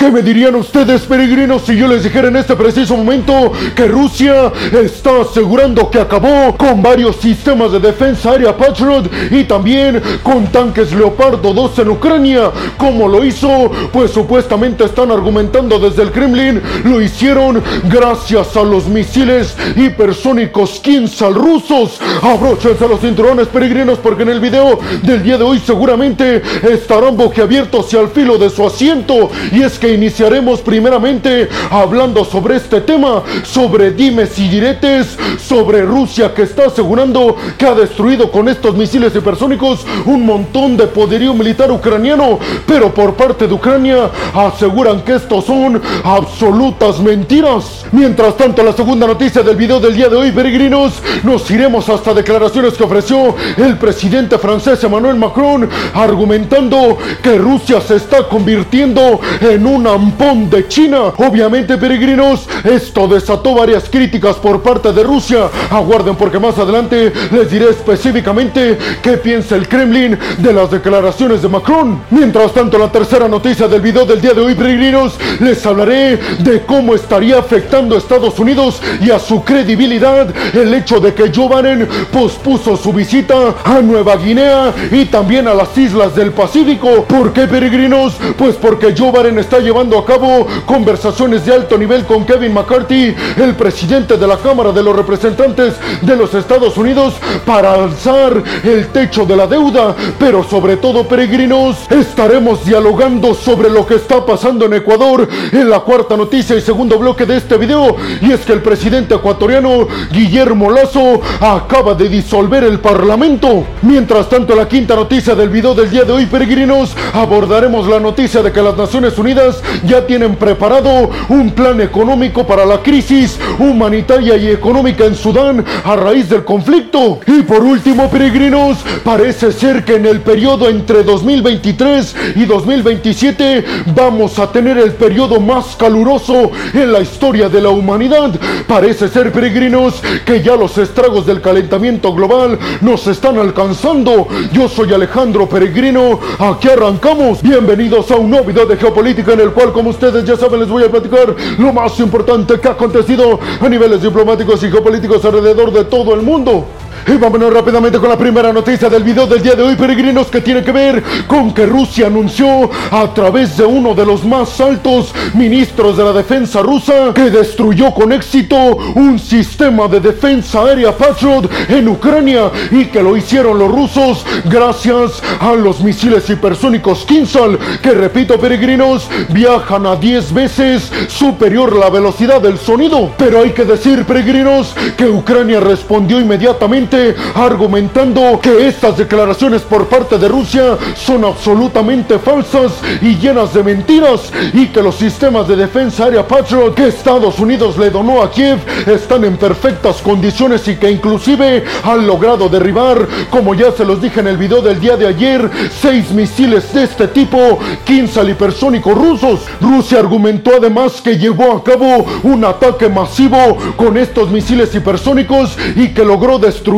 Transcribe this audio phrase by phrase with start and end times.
[0.00, 4.52] ¿Qué me dirían ustedes, peregrinos, si yo les dijera en este preciso momento que Rusia
[4.72, 10.92] está asegurando que acabó con varios sistemas de defensa aérea Patriot y también con tanques
[10.92, 12.52] Leopardo 2 en Ucrania?
[12.76, 13.72] ¿Cómo lo hizo?
[13.92, 17.60] Pues supuestamente están argumentando desde el Kremlin, lo hicieron
[17.90, 21.98] gracias a los misiles hipersónicos Kinsal rusos.
[22.22, 27.92] Abróchense los cinturones, peregrinos, porque en el video del día de hoy seguramente estarán boquiabiertos
[27.92, 29.28] y al filo de su asiento.
[29.50, 36.34] Y es que iniciaremos primeramente hablando sobre este tema, sobre dimes y diretes, sobre Rusia
[36.34, 41.70] que está asegurando que ha destruido con estos misiles hipersónicos un montón de poderío militar
[41.70, 47.84] ucraniano, pero por parte de Ucrania aseguran que estos son absolutas mentiras.
[47.92, 52.14] Mientras tanto, la segunda noticia del video del día de hoy, peregrinos, nos iremos hasta
[52.14, 59.66] declaraciones que ofreció el presidente francés Emmanuel Macron, argumentando que Rusia se está convirtiendo en
[59.66, 61.12] un un ampón de China.
[61.16, 65.48] Obviamente, peregrinos, esto desató varias críticas por parte de Rusia.
[65.70, 71.48] Aguarden porque más adelante les diré específicamente qué piensa el Kremlin de las declaraciones de
[71.48, 72.02] Macron.
[72.10, 76.62] Mientras tanto, la tercera noticia del video del día de hoy, peregrinos, les hablaré de
[76.66, 81.48] cómo estaría afectando a Estados Unidos y a su credibilidad el hecho de que Joe
[81.48, 87.04] Biden pospuso su visita a Nueva Guinea y también a las islas del Pacífico.
[87.04, 88.16] ¿Por qué, peregrinos?
[88.36, 93.14] Pues porque Joe Biden está llevando a cabo conversaciones de alto nivel con Kevin McCarthy,
[93.36, 97.12] el presidente de la Cámara de los Representantes de los Estados Unidos,
[97.44, 99.94] para alzar el techo de la deuda.
[100.18, 105.80] Pero sobre todo, peregrinos, estaremos dialogando sobre lo que está pasando en Ecuador en la
[105.80, 107.94] cuarta noticia y segundo bloque de este video.
[108.22, 113.66] Y es que el presidente ecuatoriano Guillermo Lazo acaba de disolver el Parlamento.
[113.82, 118.42] Mientras tanto, la quinta noticia del video del día de hoy, peregrinos, abordaremos la noticia
[118.42, 124.36] de que las Naciones Unidas ya tienen preparado un plan económico para la crisis humanitaria
[124.36, 127.20] y económica en Sudán a raíz del conflicto.
[127.26, 133.64] Y por último, peregrinos, parece ser que en el periodo entre 2023 y 2027
[133.94, 138.30] vamos a tener el periodo más caluroso en la historia de la humanidad.
[138.66, 144.26] Parece ser, peregrinos, que ya los estragos del calentamiento global nos están alcanzando.
[144.52, 147.42] Yo soy Alejandro Peregrino, aquí arrancamos.
[147.42, 150.84] Bienvenidos a un nuevo de geopolítica en el cual, como ustedes ya saben, les voy
[150.84, 155.84] a platicar lo más importante que ha acontecido a niveles diplomáticos y geopolíticos alrededor de
[155.84, 156.66] todo el mundo.
[157.08, 160.42] Y vámonos rápidamente con la primera noticia del video del día de hoy, peregrinos, que
[160.42, 165.14] tiene que ver con que Rusia anunció a través de uno de los más altos
[165.32, 168.56] ministros de la defensa rusa que destruyó con éxito
[168.94, 175.22] un sistema de defensa aérea Patriot en Ucrania y que lo hicieron los rusos gracias
[175.40, 182.42] a los misiles hipersónicos Kinsal, que repito, peregrinos, viajan a 10 veces superior la velocidad
[182.42, 183.14] del sonido.
[183.16, 186.97] Pero hay que decir, peregrinos, que Ucrania respondió inmediatamente
[187.34, 192.72] argumentando que estas declaraciones por parte de Rusia son absolutamente falsas
[193.02, 197.76] y llenas de mentiras y que los sistemas de defensa aérea Patriot que Estados Unidos
[197.76, 203.54] le donó a Kiev están en perfectas condiciones y que inclusive han logrado derribar, como
[203.54, 207.08] ya se los dije en el video del día de ayer, seis misiles de este
[207.08, 209.40] tipo, 15 hipersónicos rusos.
[209.60, 215.88] Rusia argumentó además que llevó a cabo un ataque masivo con estos misiles hipersónicos y
[215.88, 216.77] que logró destruir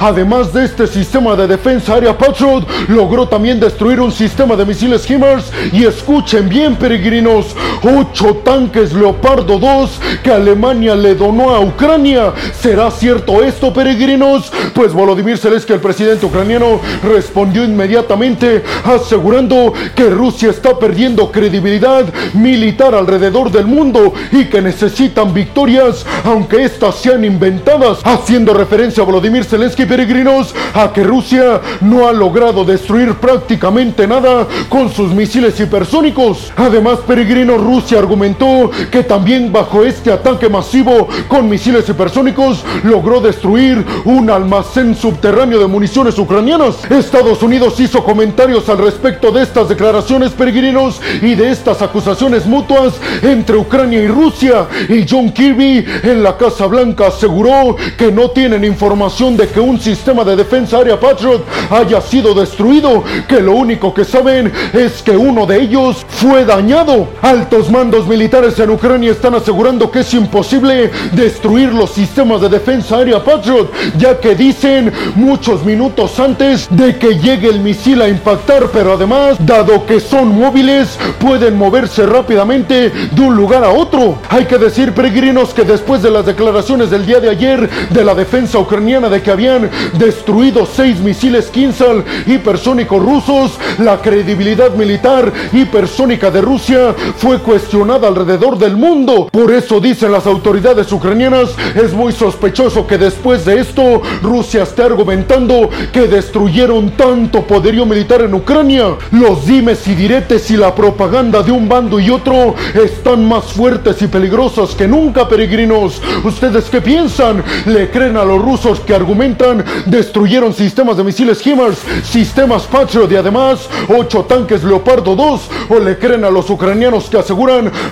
[0.00, 5.08] además de este sistema de defensa aérea Patriot, logró también destruir un sistema de misiles
[5.08, 7.54] HIMARS y escuchen bien peregrinos,
[7.86, 12.32] ocho tanques Leopardo 2 que Alemania le donó a Ucrania.
[12.60, 14.52] ¿Será cierto esto peregrinos?
[14.74, 22.04] Pues Volodymyr Zelensky, el presidente ucraniano, respondió inmediatamente asegurando que Rusia está perdiendo credibilidad
[22.34, 29.06] militar alrededor del mundo y que necesitan victorias aunque estas sean inventadas, haciendo referencia a
[29.06, 35.58] Volodymyr Zelensky peregrinos a que Rusia no ha logrado destruir prácticamente nada con sus misiles
[35.60, 36.52] hipersónicos.
[36.56, 43.84] Además, peregrinos, Rusia argumentó que también bajo este ataque masivo con misiles hipersónicos logró destruir
[44.06, 46.90] un almacén subterráneo de municiones ucranianas.
[46.90, 52.94] Estados Unidos hizo comentarios al respecto de estas declaraciones peregrinos y de estas acusaciones mutuas
[53.20, 54.66] entre Ucrania y Rusia.
[54.88, 59.78] Y John Kirby en la Casa Blanca aseguró que no tienen información de que un
[59.78, 65.14] sistema de defensa aérea Patriot haya sido destruido, que lo único que saben es que
[65.14, 67.08] uno de ellos fue dañado.
[67.56, 72.98] Altos mandos militares en Ucrania están asegurando que es imposible destruir los sistemas de defensa
[72.98, 78.68] aérea Patriot, ya que dicen muchos minutos antes de que llegue el misil a impactar,
[78.74, 84.18] pero además, dado que son móviles, pueden moverse rápidamente de un lugar a otro.
[84.28, 88.14] Hay que decir, peregrinos, que después de las declaraciones del día de ayer de la
[88.14, 96.30] defensa ucraniana de que habían destruido seis misiles Kinsal hipersónicos rusos, la credibilidad militar hipersónica
[96.30, 99.28] de Rusia fue cuestionada alrededor del mundo.
[99.30, 104.82] Por eso dicen las autoridades ucranianas, es muy sospechoso que después de esto Rusia esté
[104.82, 108.96] argumentando que destruyeron tanto poderío militar en Ucrania.
[109.12, 114.02] Los dimes y diretes y la propaganda de un bando y otro están más fuertes
[114.02, 116.02] y peligrosas que nunca, peregrinos.
[116.24, 117.44] ¿Ustedes qué piensan?
[117.66, 123.16] ¿Le creen a los rusos que argumentan destruyeron sistemas de misiles HIMARS, sistemas Patriot y
[123.16, 125.50] además ocho tanques Leopardo 2?
[125.68, 127.35] ¿O le creen a los ucranianos que aseguran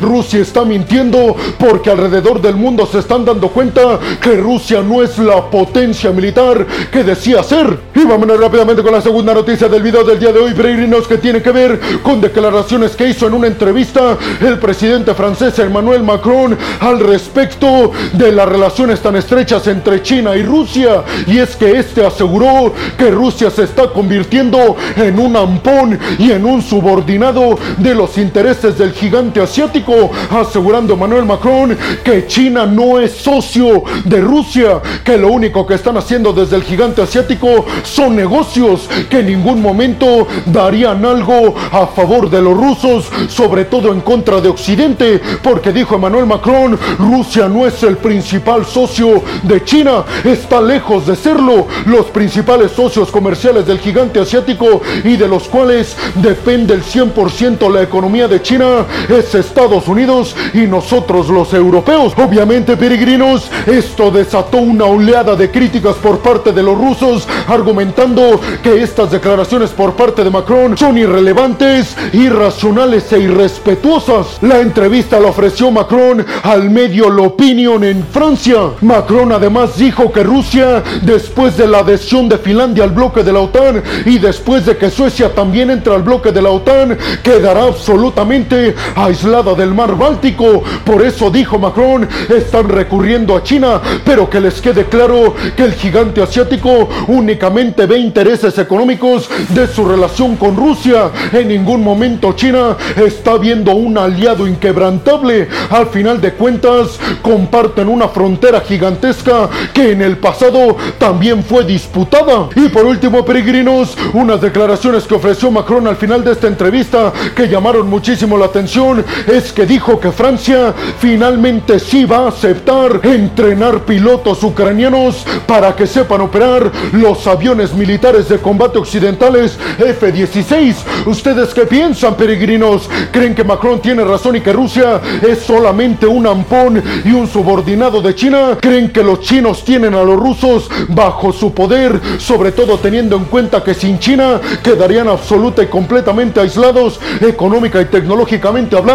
[0.01, 5.19] Rusia está mintiendo porque alrededor del mundo se están dando cuenta que Rusia no es
[5.19, 7.79] la potencia militar que decía ser?
[7.95, 11.19] Y vámonos rápidamente con la segunda noticia del video del día de hoy, peregrinos, que
[11.19, 16.57] tiene que ver con declaraciones que hizo en una entrevista el presidente francés Emmanuel Macron
[16.81, 21.05] al respecto de las relaciones tan estrechas entre China y Rusia.
[21.27, 26.45] Y es que este aseguró que Rusia se está convirtiendo en un ampón y en
[26.45, 33.13] un subordinado de los intereses del gigante asiático, asegurando Emmanuel Macron que China no es
[33.13, 38.89] socio de Rusia, que lo único que están haciendo desde el gigante asiático son negocios,
[39.09, 44.41] que en ningún momento darían algo a favor de los rusos, sobre todo en contra
[44.41, 50.61] de Occidente, porque dijo Emmanuel Macron, Rusia no es el principal socio de China, está
[50.61, 51.67] lejos de serlo.
[51.87, 57.83] Los principales socios comerciales del gigante asiático y de los cuales depende el 100% la
[57.83, 62.13] economía de China es Estados Unidos y nosotros los europeos.
[62.17, 68.83] Obviamente, peregrinos, esto desató una oleada de críticas por parte de los rusos, argumentando que
[68.83, 74.39] estas declaraciones por parte de Macron son irrelevantes, irracionales e irrespetuosas.
[74.43, 78.71] La entrevista la ofreció Macron al medio L'Opinion en Francia.
[78.81, 83.41] Macron además dijo que Rusia, después de la adhesión de Finlandia al bloque de la
[83.41, 88.75] OTAN y después de que Suecia también entre al bloque de la OTAN, quedará absolutamente
[89.15, 90.65] aislada del mar Báltico.
[90.85, 95.75] Por eso dijo Macron, están recurriendo a China, pero que les quede claro que el
[95.75, 101.13] gigante asiático únicamente ve intereses económicos de su relación con Rusia.
[101.33, 105.49] En ningún momento China está viendo un aliado inquebrantable.
[105.71, 112.49] Al final de cuentas, comparten una frontera gigantesca que en el pasado también fue disputada.
[112.57, 117.47] Y por último, peregrinos, unas declaraciones que ofreció Macron al final de esta entrevista que
[117.47, 123.85] llamaron muchísimo la atención es que dijo que Francia finalmente sí va a aceptar entrenar
[123.85, 131.07] pilotos ucranianos para que sepan operar los aviones militares de combate occidentales F-16.
[131.07, 132.89] ¿Ustedes qué piensan, peregrinos?
[133.13, 138.01] ¿Creen que Macron tiene razón y que Rusia es solamente un ampón y un subordinado
[138.01, 138.59] de China?
[138.61, 143.25] ¿Creen que los chinos tienen a los rusos bajo su poder, sobre todo teniendo en
[143.25, 148.94] cuenta que sin China quedarían absoluta y completamente aislados económica y tecnológicamente hablando?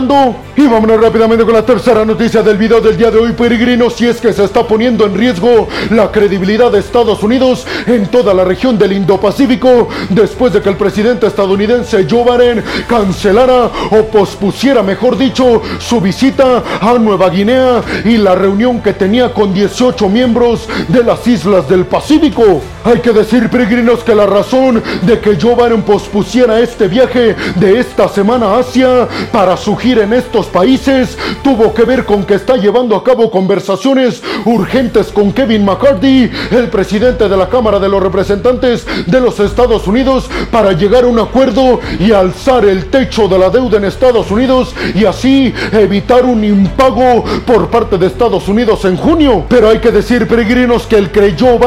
[0.56, 4.07] Y vámonos rápidamente con la tercera noticia del video del día de hoy, peregrinos, si
[4.07, 8.46] es que se está poniendo en riesgo la credibilidad de Estados Unidos en toda la
[8.46, 15.18] región del Indo-Pacífico después de que el presidente estadounidense Joe Biden cancelara o pospusiera, mejor
[15.18, 21.04] dicho, su visita a Nueva Guinea y la reunión que tenía con 18 miembros de
[21.04, 22.62] las islas del Pacífico.
[22.85, 27.80] Hay que decir, peregrinos, que la razón de que Joe Biden pospusiera este viaje de
[27.81, 32.36] esta semana a Asia para su gira en estos países tuvo que ver con que
[32.36, 37.90] está llevando a cabo conversaciones urgentes con Kevin McCarthy, el presidente de la Cámara de
[37.90, 43.28] los Representantes de los Estados Unidos, para llegar a un acuerdo y alzar el techo
[43.28, 48.48] de la deuda en Estados Unidos y así evitar un impago por parte de Estados
[48.48, 49.45] Unidos en junio.
[49.48, 51.59] Pero hay que decir, peregrinos, que el que Joe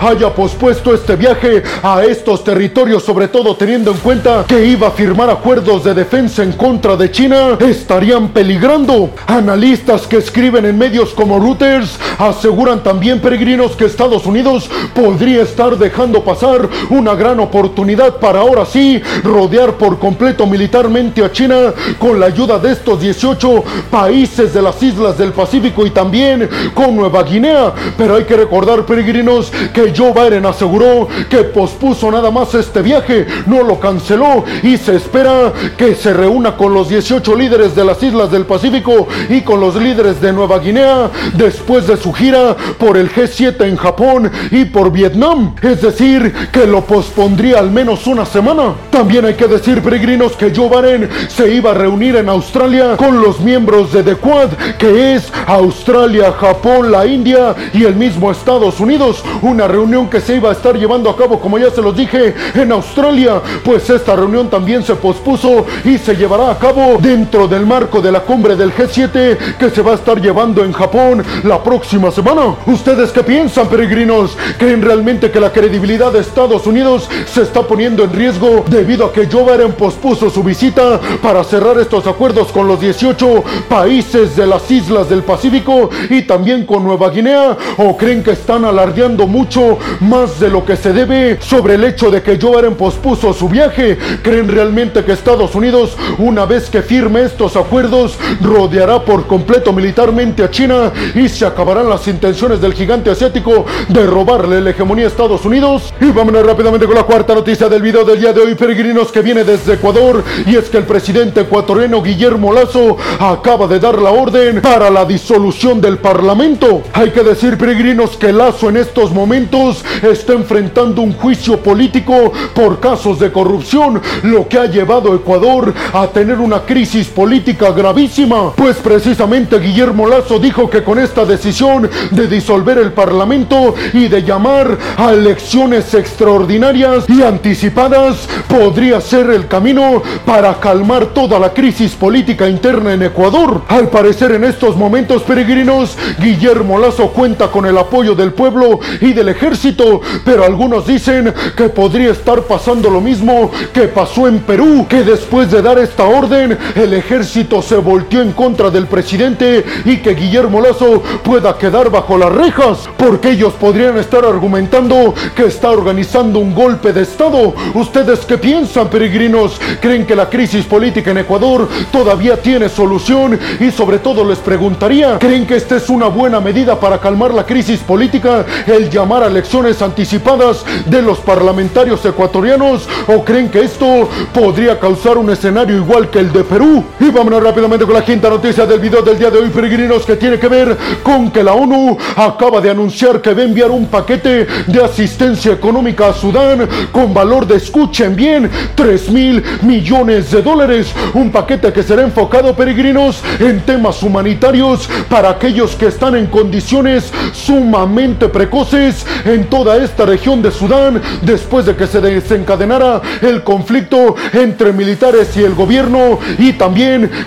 [0.00, 4.90] haya pospuesto este viaje a estos territorios, sobre todo teniendo en cuenta que iba a
[4.90, 9.10] firmar acuerdos de defensa en contra de China, estarían peligrando.
[9.26, 15.76] Analistas que escriben en medios como Reuters aseguran también, peregrinos, que Estados Unidos podría estar
[15.76, 22.20] dejando pasar una gran oportunidad para ahora sí rodear por completo militarmente a China con
[22.20, 27.22] la ayuda de estos 18 países de las islas del Pacífico y también con Nueva
[27.22, 27.72] Guinea.
[27.96, 33.26] Pero hay que recordar, peregrinos, que Joe Biden aseguró que pospuso nada más este viaje,
[33.46, 38.02] no lo canceló y se espera que se reúna con los 18 líderes de las
[38.02, 42.98] islas del Pacífico y con los líderes de Nueva Guinea después de su gira por
[42.98, 45.54] el G7 en Japón y por Vietnam.
[45.62, 48.74] Es decir, que lo pospondría al menos una semana.
[48.90, 53.22] También hay que decir, peregrinos, que Joe Biden se iba a reunir en Australia con
[53.22, 58.80] los miembros de The Quad, que es Australia, Japón, la India y el mismo Estados
[58.80, 59.24] Unidos.
[59.40, 62.34] Una reunión que se iba a estar llevando a cabo, como ya se los dije,
[62.54, 63.40] en Australia.
[63.64, 68.10] Pues esta reunión también se pospuso y se llevará a cabo dentro del marco de
[68.10, 72.56] la cumbre del G7 que se va a estar llevando en Japón la próxima semana.
[72.66, 74.36] ¿Ustedes qué piensan, peregrinos?
[74.58, 79.12] ¿Creen realmente que la credibilidad de Estados Unidos se está poniendo en riesgo debido a
[79.12, 84.48] que Joe Biden pospuso su visita para cerrar estos acuerdos con los 18 países de
[84.48, 87.56] las islas del Pacífico y también con Nueva Guinea?
[87.76, 92.10] ¿O creen que están alardeando mucho más de lo que se debe sobre el hecho
[92.10, 93.96] de que Joe Biden pospuso su viaje?
[94.20, 100.42] ¿Creen realmente que Estados Unidos, una vez que firme estos acuerdos, rodeará por completo militarmente
[100.42, 105.08] a China y se acabarán las intenciones del gigante asiático de robarle la hegemonía a
[105.08, 105.92] Estados Unidos?
[106.00, 109.22] Y vámonos rápidamente con la cuarta noticia del video del día de hoy, peregrinos, que
[109.22, 110.22] viene desde Ecuador.
[110.46, 115.04] Y es que el presidente ecuatoriano Guillermo Lazo acaba de dar la orden para la
[115.04, 116.82] disolución del Parlamento.
[116.92, 122.80] Hay que decir, peregrinos, que Lazo en estos momentos está enfrentando un juicio político por
[122.80, 128.52] casos de corrupción, lo que ha llevado a Ecuador a tener una crisis política gravísima.
[128.52, 134.22] Pues precisamente Guillermo Lazo dijo que con esta decisión de disolver el Parlamento y de
[134.22, 141.92] llamar a elecciones extraordinarias y anticipadas podría ser el camino para calmar toda la crisis
[141.92, 143.62] política interna en Ecuador.
[143.68, 149.12] Al parecer en estos momentos peregrinos, Guillermo Lazo cuenta con el apoyo del pueblo y
[149.12, 154.86] del ejército, pero algunos dicen que podría estar pasando lo mismo que pasó en Perú,
[154.88, 159.96] que después de dar esta orden, el ejército se volteó en contra del presidente y
[159.98, 165.70] que Guillermo Lazo pueda quedar bajo las rejas, porque ellos podrían estar argumentando que está
[165.70, 167.54] organizando un golpe de Estado.
[167.74, 169.60] ¿Ustedes qué piensan, peregrinos?
[169.80, 173.38] ¿Creen que la crisis política en Ecuador todavía tiene solución?
[173.58, 177.46] Y sobre todo les preguntaría, ¿creen que esta es una buena medida para calmar la
[177.46, 182.86] crisis política, el llamar a elecciones anticipadas de los parlamentarios ecuatorianos?
[183.08, 186.84] ¿O creen que esto podría causar un escenario igual que el de Perú?
[186.98, 190.16] Y vámonos rápidamente con la quinta noticia del video del día de hoy, peregrinos, que
[190.16, 193.86] tiene que ver con que la ONU acaba de anunciar que va a enviar un
[193.86, 200.42] paquete de asistencia económica a Sudán con valor de, escuchen bien, 3 mil millones de
[200.42, 200.92] dólares.
[201.14, 207.12] Un paquete que será enfocado, peregrinos, en temas humanitarios para aquellos que están en condiciones
[207.32, 214.16] sumamente precoces en toda esta región de Sudán después de que se desencadenara el conflicto
[214.32, 216.79] entre militares y el gobierno y también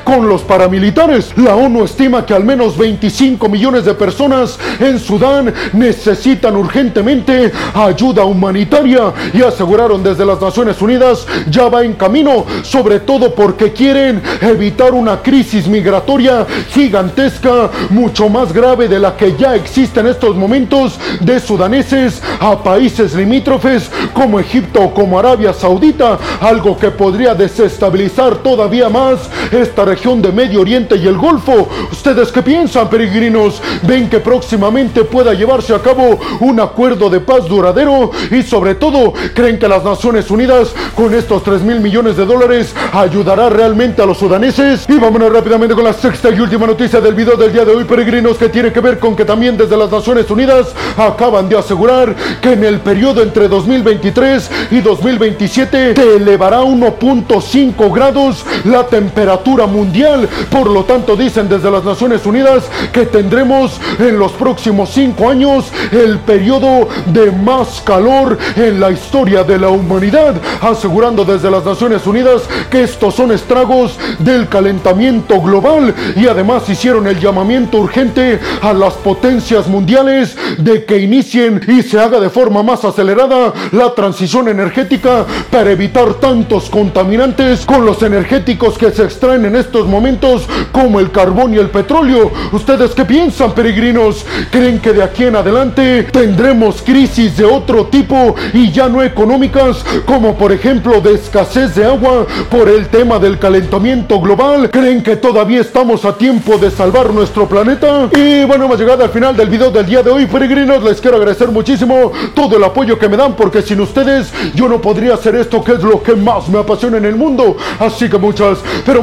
[0.03, 1.31] con los paramilitares.
[1.37, 8.25] La ONU estima que al menos 25 millones de personas en Sudán necesitan urgentemente ayuda
[8.25, 14.23] humanitaria y aseguraron desde las Naciones Unidas ya va en camino, sobre todo porque quieren
[14.41, 20.35] evitar una crisis migratoria gigantesca, mucho más grave de la que ya existe en estos
[20.35, 27.35] momentos de sudaneses a países limítrofes como Egipto o como Arabia Saudita, algo que podría
[27.35, 31.67] desestabilizar todavía más esta región de Medio Oriente y el Golfo.
[31.91, 33.61] ¿Ustedes qué piensan, peregrinos?
[33.83, 38.11] ¿Ven que próximamente pueda llevarse a cabo un acuerdo de paz duradero?
[38.31, 42.73] Y sobre todo, ¿creen que las Naciones Unidas con estos 3 mil millones de dólares
[42.91, 44.85] ayudará realmente a los sudaneses?
[44.87, 47.83] Y vámonos rápidamente con la sexta y última noticia del video del día de hoy,
[47.83, 52.15] peregrinos, que tiene que ver con que también desde las Naciones Unidas acaban de asegurar
[52.41, 59.22] que en el periodo entre 2023 y 2027 se elevará 1.5 grados la temperatura
[59.67, 60.27] mundial.
[60.49, 65.71] Por lo tanto, dicen desde las Naciones Unidas que tendremos en los próximos 5 años
[65.91, 72.05] el periodo de más calor en la historia de la humanidad, asegurando desde las Naciones
[72.05, 78.73] Unidas que estos son estragos del calentamiento global y además hicieron el llamamiento urgente a
[78.73, 84.49] las potencias mundiales de que inicien y se haga de forma más acelerada la transición
[84.49, 90.99] energética para evitar tantos contaminantes con los energéticos que se extraen en estos momentos como
[90.99, 92.31] el carbón y el petróleo.
[92.51, 94.25] ¿Ustedes qué piensan, peregrinos?
[94.51, 99.85] ¿Creen que de aquí en adelante tendremos crisis de otro tipo y ya no económicas,
[100.05, 104.71] como por ejemplo de escasez de agua por el tema del calentamiento global?
[104.71, 108.09] ¿Creen que todavía estamos a tiempo de salvar nuestro planeta?
[108.15, 111.17] Y bueno, hemos llegado al final del video del día de hoy, peregrinos, les quiero
[111.17, 115.35] agradecer muchísimo todo el apoyo que me dan porque sin ustedes yo no podría hacer
[115.35, 117.57] esto que es lo que más me apasiona en el mundo.
[117.79, 119.02] Así que muchas, pero